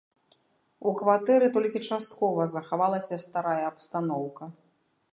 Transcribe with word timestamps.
У 0.91 0.93
кватэры 1.01 1.51
толькі 1.59 1.83
часткова 1.89 2.49
захавалася 2.57 3.23
старая 3.29 3.63
абстаноўка. 3.71 4.53